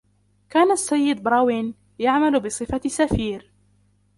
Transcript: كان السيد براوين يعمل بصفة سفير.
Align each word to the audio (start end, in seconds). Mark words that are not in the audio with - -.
كان 0.49 0.71
السيد 0.71 1.23
براوين 1.23 1.73
يعمل 1.99 2.39
بصفة 2.39 2.81
سفير. 2.87 3.51